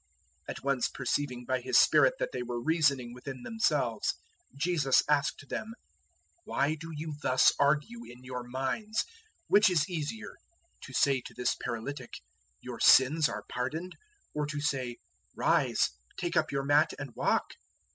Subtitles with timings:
[0.49, 4.15] 002:008 At once perceiving by His spirit that they were reasoning within themselves,
[4.55, 5.75] Jesus asked them,
[6.43, 9.01] "Why do you thus argue in your minds?
[9.01, 9.05] 002:009
[9.49, 10.37] Which is easier?
[10.85, 12.13] to say to this paralytic,
[12.61, 13.95] 'Your sins are pardoned,'
[14.33, 14.97] or to say,
[15.35, 17.53] 'Rise, take up your mat, and walk?'